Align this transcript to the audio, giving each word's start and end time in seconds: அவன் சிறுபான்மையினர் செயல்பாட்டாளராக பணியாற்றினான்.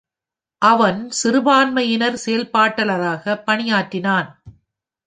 அவன் 0.61 1.09
சிறுபான்மையினர் 1.09 2.17
செயல்பாட்டாளராக 2.25 3.35
பணியாற்றினான். 3.47 4.29